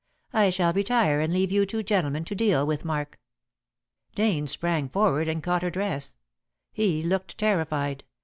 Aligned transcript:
I 0.33 0.49
shall 0.49 0.73
retire 0.73 1.19
and 1.21 1.31
leave 1.31 1.51
you 1.51 1.63
two 1.63 1.83
gentlemen 1.83 2.25
to 2.25 2.33
deal 2.33 2.65
with 2.65 2.83
Mark." 2.83 3.19
Dane 4.15 4.47
sprang 4.47 4.89
forward 4.89 5.27
and 5.29 5.43
caught 5.43 5.61
her 5.61 5.69
dress. 5.69 6.15
He 6.73 7.03
looked 7.03 7.37
terrified. 7.37 8.03